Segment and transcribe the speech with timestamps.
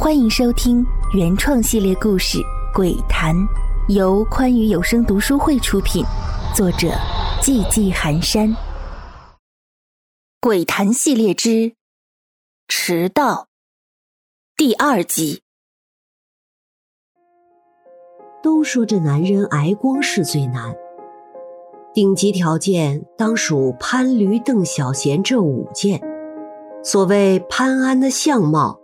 [0.00, 2.38] 欢迎收听原创系列故事
[2.72, 3.34] 《鬼谈》，
[3.88, 6.04] 由宽裕有声读书会出品，
[6.54, 6.86] 作者
[7.42, 8.48] 寂寂寒山。
[10.40, 11.48] 《鬼谈》系列之
[12.68, 13.34] 《迟到》
[14.56, 15.42] 第二集。
[18.40, 20.76] 都说这男人挨光是最难，
[21.92, 26.00] 顶级条件当属潘驴邓小闲这五件。
[26.84, 28.77] 所谓潘安的相貌。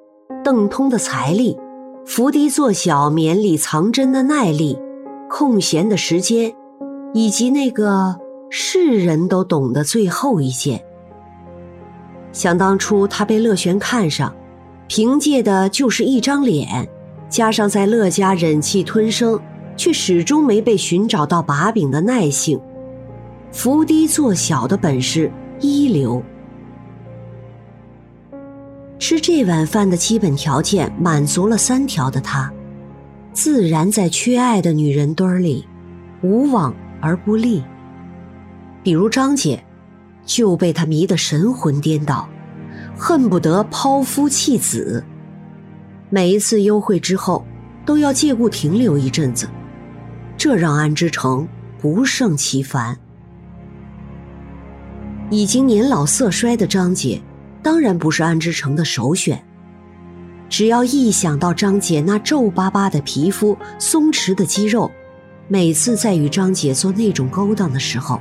[0.45, 1.59] 邓通的财力，
[2.05, 4.79] 伏低做小，绵里藏针的耐力，
[5.30, 6.55] 空闲的时间，
[7.15, 8.15] 以及那个
[8.51, 10.84] 世人都懂的最后一件。
[12.30, 14.34] 想当初他被乐璇看上，
[14.87, 16.87] 凭借的就是一张脸，
[17.31, 19.41] 加上在乐家忍气吞声，
[19.79, 22.61] 却始终没被寻找到把柄的耐性，
[23.51, 26.23] 伏低做小的本事一流。
[29.06, 32.50] 吃这碗饭的基本条件满足了三条的他，
[33.34, 35.69] 自然在缺爱的女人堆里
[36.22, 37.62] 无往而不利。
[38.83, 39.62] 比如张姐，
[40.24, 42.27] 就被他迷得神魂颠倒，
[42.96, 45.05] 恨不得抛夫弃子。
[46.08, 47.44] 每一次幽会之后，
[47.84, 49.46] 都要借故停留一阵子，
[50.34, 51.46] 这让安之成
[51.78, 52.96] 不胜其烦。
[55.28, 57.20] 已经年老色衰的张姐。
[57.65, 59.43] 当然不是安之成的首选。
[60.51, 64.89] 只要一想到张姐那皱巴巴的皮肤、松弛的肌肉，
[65.48, 68.20] 每次在与张姐做那种勾当的时候，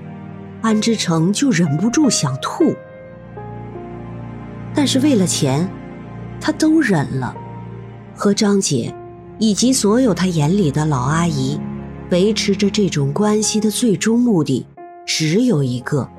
[0.62, 2.74] 安之成就忍不住想吐。
[4.74, 5.70] 但是为了钱，
[6.40, 7.36] 他都忍了。
[8.16, 8.96] 和张姐，
[9.40, 11.60] 以及所有他眼里的老阿姨，
[12.12, 14.66] 维持着这种关系的最终目的，
[15.06, 16.10] 只有一个，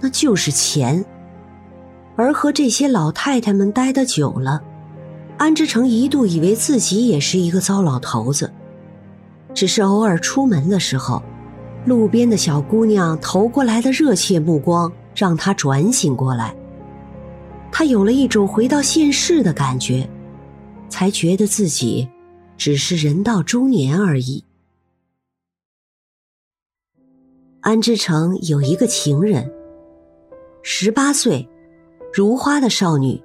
[0.00, 1.04] 那就是钱。
[2.18, 4.60] 而和这些老太太们待得久了，
[5.36, 8.52] 安之成一度以为自己也是一个糟老头子。
[9.54, 11.22] 只是偶尔出门的时候，
[11.86, 16.52] 路边的小姑娘投过来的热切目光，让他转醒过来。
[17.70, 20.10] 他有了一种回到现世的感觉，
[20.88, 22.08] 才觉得自己
[22.56, 24.42] 只是人到中年而已。
[27.60, 29.48] 安之成有一个情人，
[30.64, 31.48] 十八岁。
[32.12, 33.22] 如花的少女，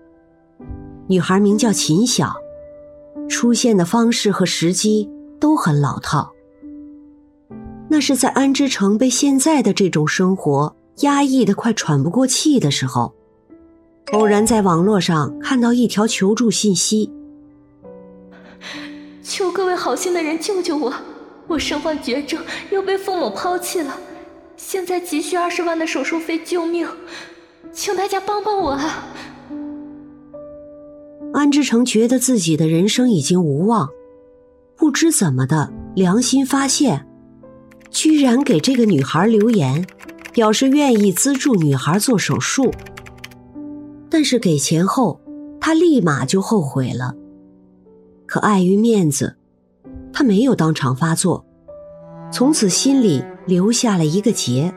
[1.08, 2.36] 女孩名叫秦晓，
[3.30, 6.32] 出现的方式和时机都很老套。
[7.90, 13.14] 那是在安之城被现在的这种生活压抑的快喘不过气的时候，
[14.12, 17.12] 偶然在网络上看到一条求助信息
[19.24, 20.94] ：“求各位好心的人救救我，
[21.48, 23.98] 我身患绝症，又被父母抛弃了，
[24.58, 26.88] 现在急需二十万的手术费救命。”
[27.74, 29.04] 请大家帮帮我啊！
[31.34, 33.90] 安之成觉得自己的人生已经无望，
[34.78, 37.08] 不知怎么的良心发现，
[37.90, 39.86] 居然给这个女孩留言，
[40.32, 42.72] 表示愿意资助女孩做手术。
[44.08, 45.20] 但是给钱后，
[45.60, 47.16] 他立马就后悔了。
[48.28, 49.36] 可碍于面子，
[50.14, 51.44] 他没有当场发作，
[52.32, 54.72] 从此心里留下了一个结。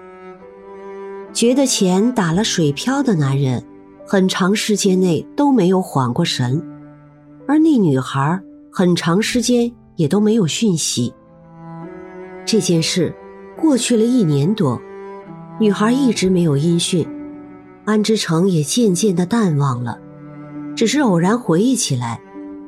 [1.36, 3.62] 觉得钱打了水漂的男人，
[4.06, 6.66] 很长时间内都没有缓过神，
[7.46, 8.40] 而那女孩
[8.72, 11.12] 很长时间也都没有讯息。
[12.46, 13.14] 这件事
[13.54, 14.80] 过去了一年多，
[15.60, 17.06] 女孩一直没有音讯，
[17.84, 19.98] 安之成也渐渐的淡忘了，
[20.74, 22.18] 只是偶然回忆起来，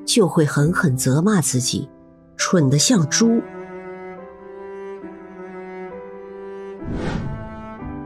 [0.05, 1.89] 就会狠狠责骂自己，
[2.37, 3.41] 蠢得像猪。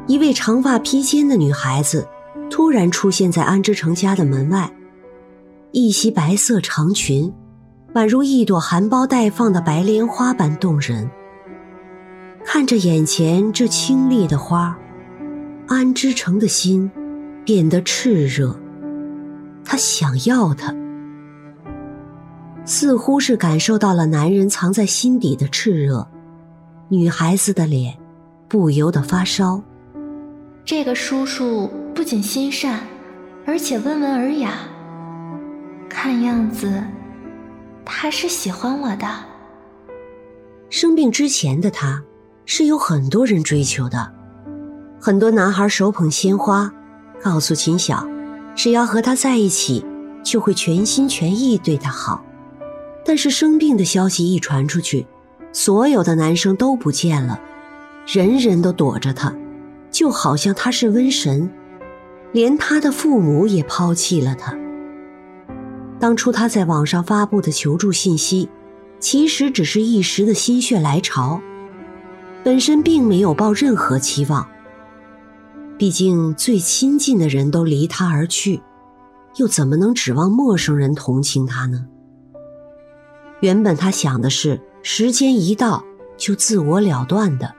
[0.08, 2.06] 一位长发披肩的女孩子
[2.50, 4.70] 突然出现在安之成家的门外，
[5.70, 7.32] 一袭白色长裙，
[7.94, 11.08] 宛如一朵含苞待放的白莲花般动人。
[12.44, 14.76] 看着眼前这清丽的花，
[15.68, 16.90] 安之成的心
[17.44, 18.58] 变得炽热，
[19.64, 20.74] 他想要她，
[22.64, 26.06] 似乎是感受到了男人藏在心底的炽热，
[26.88, 27.96] 女孩子的脸
[28.48, 29.62] 不由得发烧。
[30.64, 32.80] 这个叔叔不仅心善，
[33.44, 34.54] 而且温文尔雅。
[35.88, 36.82] 看样子，
[37.84, 39.06] 他是喜欢我的。
[40.70, 42.02] 生病之前的他，
[42.46, 44.12] 是有很多人追求的，
[45.00, 46.72] 很多男孩手捧鲜花，
[47.20, 48.06] 告诉秦晓，
[48.54, 49.84] 只要和他在一起，
[50.22, 52.24] 就会全心全意对他好。
[53.04, 55.04] 但是生病的消息一传出去，
[55.52, 57.40] 所有的男生都不见了，
[58.06, 59.34] 人人都躲着他。
[59.92, 61.48] 就好像他是瘟神，
[62.32, 64.58] 连他的父母也抛弃了他。
[66.00, 68.48] 当初他在网上发布的求助信息，
[68.98, 71.40] 其实只是一时的心血来潮，
[72.42, 74.48] 本身并没有抱任何期望。
[75.78, 78.62] 毕竟最亲近的人都离他而去，
[79.36, 81.86] 又怎么能指望陌生人同情他呢？
[83.40, 85.84] 原本他想的是时间一到
[86.16, 87.52] 就自我了断的，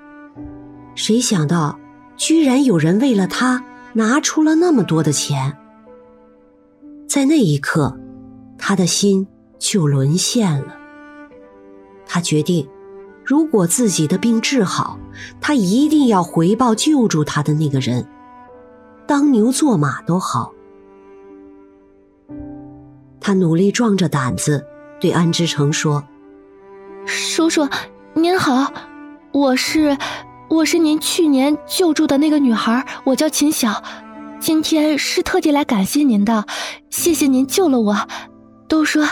[0.95, 1.77] 谁想到
[2.15, 3.63] 居然有人为了他
[3.93, 5.57] 拿出了那么多的钱。
[7.07, 7.97] 在那一刻，
[8.57, 9.27] 他的心
[9.59, 10.75] 就沦陷了。
[12.05, 12.67] 他决定，
[13.23, 14.99] 如果自己的病治好，
[15.39, 18.07] 他一定要回报救助他的那个人，
[19.05, 20.53] 当牛做马都好。
[23.19, 24.65] 他努力壮着胆子。
[24.99, 26.01] 对安之成说
[27.05, 27.67] ：“叔叔，
[28.13, 28.71] 您好，
[29.33, 29.97] 我是
[30.53, 33.83] 我是您去年救助的那个女孩，我叫秦晓，
[34.39, 36.45] 今天是特地来感谢您的，
[36.91, 37.97] 谢谢您救了我。
[38.67, 39.03] 都说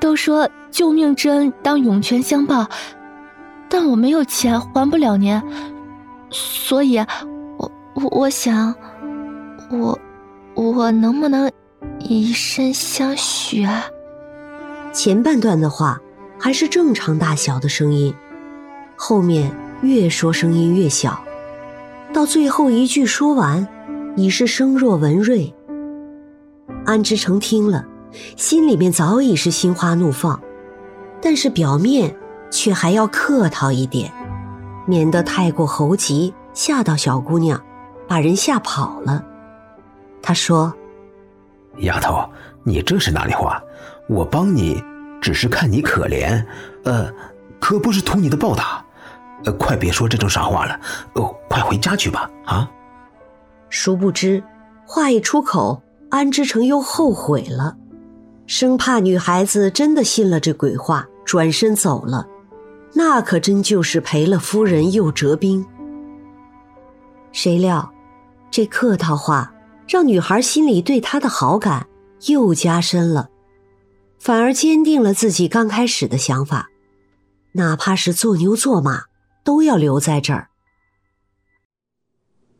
[0.00, 2.66] 都说救命之恩当涌泉相报，
[3.68, 5.40] 但我没有钱还不了您，
[6.30, 6.98] 所以，
[7.58, 8.74] 我我我想，
[9.70, 9.96] 我
[10.54, 11.48] 我能不能
[12.00, 13.84] 以身相许啊？”
[14.92, 16.00] 前半段的话
[16.40, 18.12] 还是正常大小的声音，
[18.96, 19.48] 后面
[19.82, 21.22] 越说声音越小，
[22.12, 23.66] 到最后一句说完，
[24.16, 25.52] 已是声若蚊蚋。
[26.84, 27.86] 安之成听了，
[28.36, 30.40] 心里面早已是心花怒放，
[31.20, 32.16] 但是表面
[32.50, 34.10] 却还要客套一点，
[34.86, 37.62] 免得太过猴急，吓到小姑娘，
[38.08, 39.24] 把人吓跑了。
[40.22, 40.72] 他说
[41.82, 42.28] ：“丫头，
[42.64, 43.62] 你这是哪里话？”
[44.08, 44.82] 我帮你，
[45.20, 46.40] 只是看你可怜，
[46.84, 47.12] 呃，
[47.58, 48.85] 可不是图你的报答。
[49.44, 50.80] 呃，快别说这种傻话了，
[51.14, 52.30] 哦，快回家去吧。
[52.44, 52.70] 啊！
[53.68, 54.42] 殊不知，
[54.86, 57.76] 话一出口，安之成又后悔了，
[58.46, 62.26] 生怕女孩子真的信了这鬼话，转身走了，
[62.94, 65.64] 那可真就是赔了夫人又折兵。
[67.32, 67.92] 谁料，
[68.50, 69.52] 这客套话
[69.86, 71.86] 让女孩心里对他的好感
[72.26, 73.28] 又加深了。
[74.18, 76.70] 反而坚定了自己刚开始的想法，
[77.52, 79.02] 哪怕是做牛做马，
[79.46, 80.50] 都要留在这儿。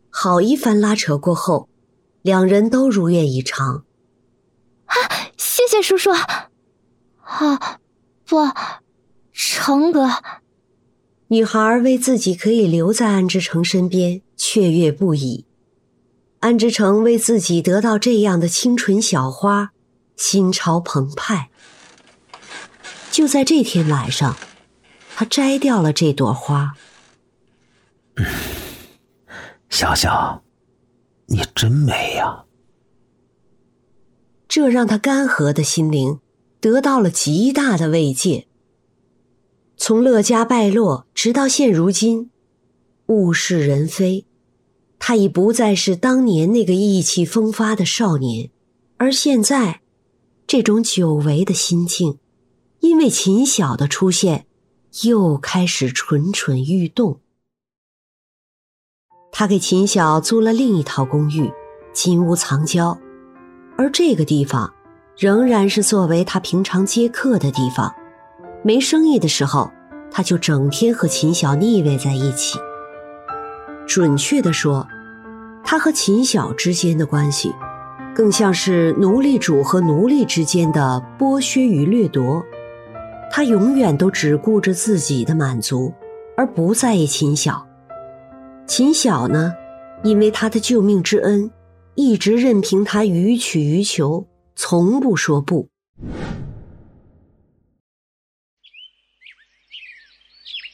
[0.08, 1.68] 好一番拉扯过后，
[2.22, 3.84] 两人都如愿以偿。
[4.86, 4.94] 啊，
[5.36, 6.12] 谢谢叔叔！
[6.12, 7.80] 啊，
[8.24, 8.36] 不，
[9.32, 10.08] 成哥。
[11.26, 15.44] 女孩为自己可以留在安之成身边雀跃不已，
[16.38, 19.72] 安之成为自己得到这样的清纯小花。
[20.16, 21.50] 心潮澎湃。
[23.10, 24.34] 就在这天晚上，
[25.18, 26.74] 他摘掉了这朵花。
[29.70, 30.42] 小小，
[31.24, 32.44] 你真美呀！
[34.46, 36.20] 这让他干涸的心灵
[36.60, 38.46] 得到了极大的慰藉。
[39.78, 42.30] 从乐家败落，直到现如今，
[43.06, 44.26] 物是人非，
[44.98, 48.50] 他已不再是当年那个意气风发的少年，
[48.98, 49.80] 而现在。
[50.46, 52.18] 这种久违的心境，
[52.80, 54.45] 因为秦晓的出现，
[55.04, 57.20] 又开始蠢蠢欲动。
[59.32, 61.52] 他给秦晓租了另一套公寓，
[61.92, 62.96] 金屋藏娇，
[63.76, 64.72] 而这个地方
[65.16, 67.94] 仍然是作为他平常接客的地方。
[68.62, 69.70] 没生意的时候，
[70.10, 72.58] 他就整天和秦晓腻歪在一起。
[73.86, 74.86] 准确的说，
[75.62, 77.52] 他和秦晓之间的关系。
[78.14, 82.42] 更像是奴隶主和奴隶之间的剥削与掠夺，
[83.30, 85.92] 他永远都只顾着自己的满足，
[86.36, 87.66] 而不在意秦晓。
[88.66, 89.54] 秦晓呢，
[90.02, 91.50] 因为他的救命之恩，
[91.94, 95.68] 一直任凭他予取予求，从不说不。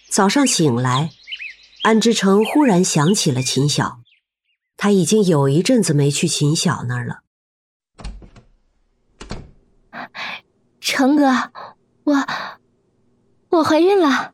[0.09, 1.11] 早上醒来，
[1.83, 4.01] 安之成忽然想起了秦晓，
[4.77, 7.23] 他已经有一阵子没去秦晓那儿了。
[10.81, 11.51] 成哥，
[12.13, 14.33] 我我怀孕了。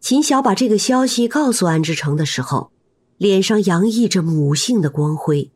[0.00, 2.70] 秦晓把这个消息告诉安之成的时候，
[3.16, 5.50] 脸上洋溢着母性的光辉。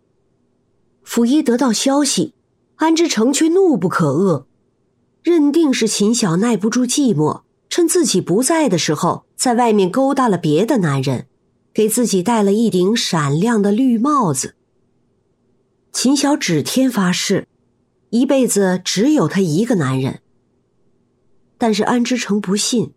[1.02, 2.34] 府一得到消息，
[2.76, 4.44] 安之成却怒不可遏，
[5.22, 11.26] 认定是秦晓耐不住寂寞，趁自己不在的时候，在外面勾搭了别的男人，
[11.72, 14.56] 给自己戴了一顶闪亮的绿帽子。
[15.92, 17.46] 秦晓指天发誓。
[18.10, 20.20] 一辈子只有他一个男人，
[21.58, 22.92] 但是安之成不信。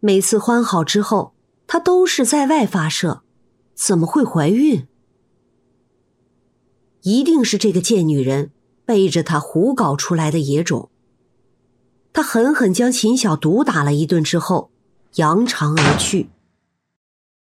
[0.00, 1.34] 每次欢好之后，
[1.66, 3.22] 他都是在外发射，
[3.74, 4.86] 怎么会怀孕？
[7.02, 8.50] 一定是这个贱女人
[8.84, 10.90] 背着他胡搞出来的野种。
[12.12, 14.70] 他狠狠将秦晓毒打了一顿之后，
[15.14, 16.30] 扬长而去。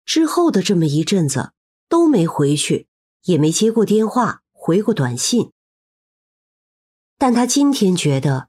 [0.05, 1.53] 之后的这么一阵子
[1.89, 2.87] 都没回去，
[3.25, 5.51] 也没接过电话，回过短信。
[7.19, 8.49] 但他今天觉得，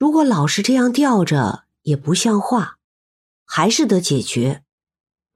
[0.00, 2.78] 如果老是这样吊着，也不像话，
[3.44, 4.64] 还是得解决。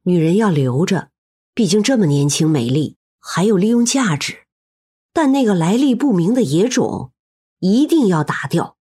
[0.05, 1.11] 女人要留着，
[1.53, 4.47] 毕竟这么年轻美丽，还有利用价值。
[5.13, 7.13] 但那个来历不明的野种，
[7.59, 8.79] 一定要打掉。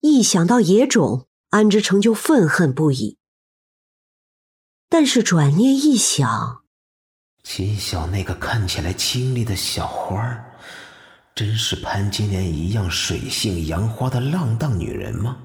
[0.00, 3.18] 一想到野种，安之成就愤恨不已。
[4.88, 6.64] 但是转念一想，
[7.42, 10.53] 秦晓那个看起来清丽的小花儿，
[11.34, 15.36] 真是潘金莲一样水性杨花的浪荡女人吗？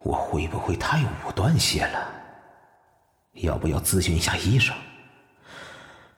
[0.00, 2.12] 我会不会太武断些了？
[3.34, 4.76] 要不要咨询一下医生？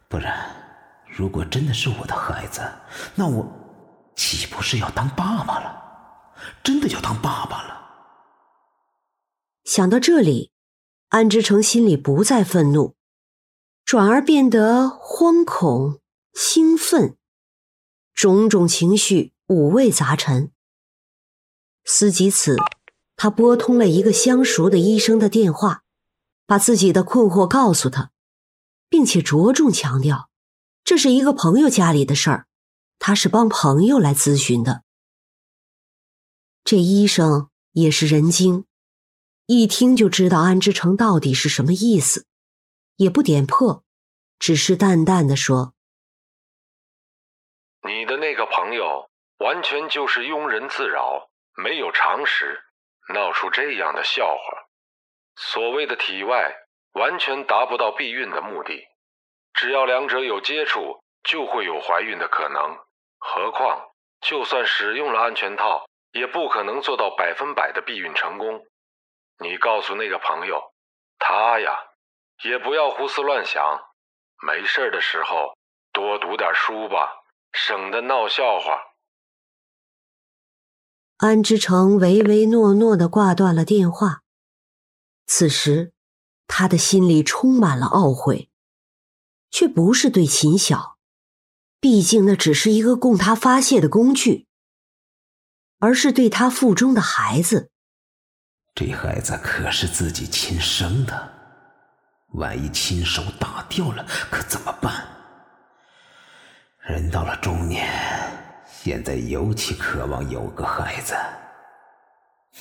[0.08, 0.56] 不然。
[1.06, 2.62] 如果真的是我的孩子，
[3.16, 3.44] 那我
[4.14, 5.82] 岂不是要当爸爸了？
[6.62, 7.80] 真的要当爸爸了。
[9.64, 10.52] 想到这里，
[11.08, 12.94] 安之成心里不再愤怒，
[13.84, 16.00] 转而变得惶恐、
[16.32, 17.18] 兴奋，
[18.20, 20.52] 种种情绪五味杂陈。
[21.86, 22.54] 思及此，
[23.16, 25.84] 他拨通了一个相熟的医生的电话，
[26.44, 28.10] 把自己的困惑告诉他，
[28.90, 30.28] 并且着重强调。
[30.84, 32.46] 这是一个朋友家里的事儿，
[32.98, 34.82] 他是帮朋友来咨询的。
[36.62, 38.66] 这医生也是人精，
[39.46, 42.26] 一听就知道安之成到底是什么意思，
[42.96, 43.82] 也不点破，
[44.38, 45.72] 只是淡淡的说
[47.82, 49.08] ：“你的那个朋友
[49.38, 52.62] 完全就是庸人自扰，没有常识，
[53.14, 54.64] 闹出这样的笑话。
[55.36, 56.54] 所谓的体外，
[56.92, 58.86] 完全达不到避孕的目的。”
[59.52, 62.78] 只要两者有接触，就会有怀孕的可能。
[63.18, 68.64] 何况，就算使用了安全套，也不可能做到百分百的避孕成功。
[69.38, 70.72] 你告诉那个朋友，
[71.18, 71.78] 他呀，
[72.44, 73.86] 也不要胡思乱想。
[74.42, 75.54] 没事的时候
[75.92, 77.19] 多读点书吧，
[77.52, 78.94] 省得闹笑话。
[81.16, 84.22] 安之成唯唯诺诺的挂断了电话。
[85.26, 85.92] 此时，
[86.46, 88.48] 他的心里充满了懊悔。
[89.52, 90.96] 却不是对秦晓，
[91.80, 94.46] 毕竟那只是一个供他发泄的工具，
[95.80, 97.72] 而是对他腹中的孩子。
[98.76, 101.32] 这孩子可是自己亲生的，
[102.34, 105.19] 万一亲手打掉了，可怎么办？
[106.90, 107.88] 人到了中年，
[108.66, 111.14] 现在尤其渴望有个孩子。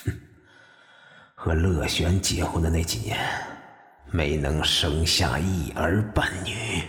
[0.06, 0.12] 哼，
[1.34, 3.18] 和乐璇结婚的那几年。
[4.12, 6.82] 没能生下一儿半女，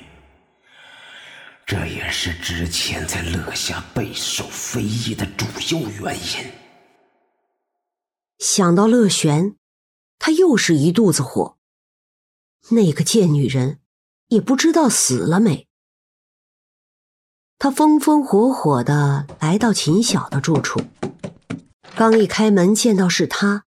[1.67, 6.51] 这也是之前在乐下备受非议的主要原因。
[8.39, 9.57] 想到乐璇，
[10.19, 11.59] 他又是一肚子火。
[12.71, 13.81] 那个贱女人，
[14.29, 15.69] 也不知道死了没。
[17.63, 20.81] 他风风火火的来到秦晓的住处，
[21.95, 23.65] 刚一开门见到是他，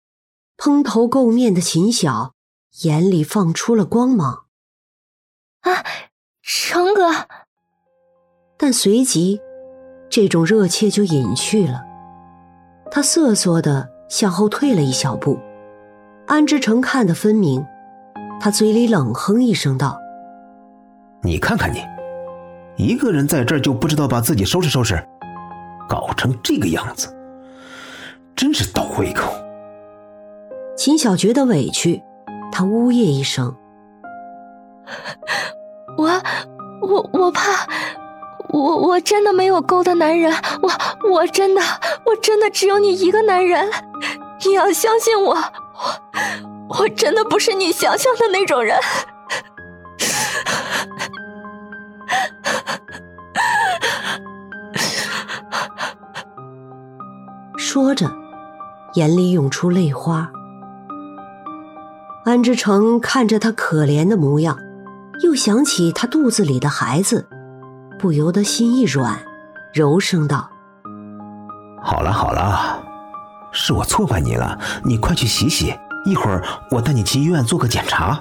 [0.59, 2.35] 蓬头垢面的秦晓。
[2.83, 4.45] 眼里放出了光芒，
[5.62, 5.83] 啊，
[6.42, 7.26] 成哥！
[8.59, 9.40] 但随即，
[10.11, 11.83] 这种热切就隐去了。
[12.90, 15.40] 他瑟缩的向后退了一小步。
[16.26, 17.66] 安之成看得分明，
[18.38, 19.99] 他嘴里冷哼一声道
[21.25, 21.83] ：“你看看你，
[22.78, 25.04] 一个人在这儿就不知道把自己收拾收拾，
[25.88, 27.12] 搞成这个样子，
[28.37, 29.32] 真是倒胃口。”
[30.78, 32.02] 秦晓觉得委屈。
[32.50, 33.54] 他呜咽一声
[35.99, 36.08] ：“我，
[36.80, 37.68] 我，我怕，
[38.49, 40.32] 我，我真的没有勾搭男人，
[40.62, 40.70] 我，
[41.11, 41.61] 我真的，
[42.06, 43.68] 我真的只有你一个男人，
[44.47, 48.78] 你要相信我，我，我真的不是你想象的那种人。”
[57.78, 58.11] 说着，
[58.94, 60.28] 眼里涌出泪花。
[62.25, 64.58] 安之成看着他可怜的模样，
[65.23, 67.28] 又想起他肚子里的孩子，
[67.97, 69.16] 不由得心一软，
[69.73, 70.50] 柔声道
[71.80, 72.82] ：“好了好了，
[73.52, 75.73] 是我错怪你了，你快去洗洗，
[76.04, 76.42] 一会儿
[76.73, 78.20] 我带你去医院做个检查。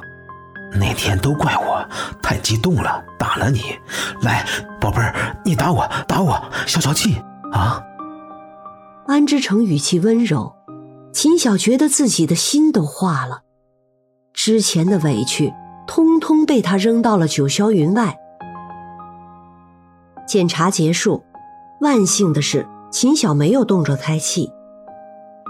[0.73, 1.83] 那天都怪我
[2.21, 3.79] 太激动了，打了你。
[4.21, 4.45] 来，
[4.79, 7.19] 宝贝儿，你打我打我，消消气
[7.51, 7.81] 啊。”
[9.07, 10.53] 安之成语气温柔，
[11.13, 13.41] 秦晓觉得自己的心都化了。
[14.33, 15.53] 之前的委屈，
[15.87, 18.17] 通通被他扔到了九霄云外。
[20.27, 21.23] 检查结束，
[21.79, 24.51] 万幸的是，秦晓没有动着胎气。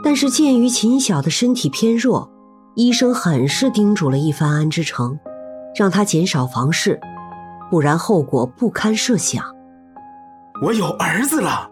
[0.03, 2.29] 但是鉴于秦晓的身体偏弱，
[2.75, 5.17] 医生很是叮嘱了一番安之成，
[5.75, 6.99] 让他减少房事，
[7.71, 9.43] 不然后果不堪设想。
[10.61, 11.67] 我有儿子了，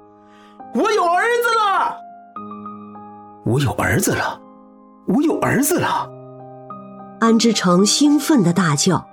[0.76, 1.98] 我有儿子了，
[3.46, 4.38] 我有儿子了，
[5.08, 6.12] 我有儿子了！
[7.22, 9.08] 安之成兴奋的大叫。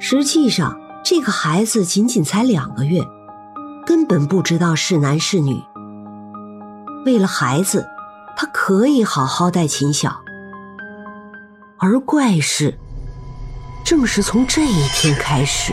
[0.00, 3.06] 实际上，这个孩子仅仅才两个月，
[3.86, 5.62] 根本不知道是男是女。
[7.04, 7.88] 为了孩子，
[8.36, 10.12] 他可以好好待秦晓。
[11.78, 12.76] 而怪事，
[13.84, 15.72] 正是从这一天开始。